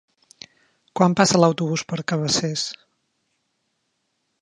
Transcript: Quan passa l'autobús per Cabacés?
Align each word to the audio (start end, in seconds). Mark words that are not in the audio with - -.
Quan 0.99 1.17
passa 1.19 1.41
l'autobús 1.43 1.85
per 1.93 2.01
Cabacés? 2.13 2.67